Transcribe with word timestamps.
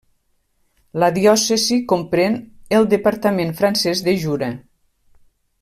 La 1.03 1.09
diòcesi 1.17 1.77
comprèn 1.93 2.39
el 2.79 2.91
departament 2.97 3.55
francès 3.63 4.05
de 4.09 4.19
Jura. 4.25 4.53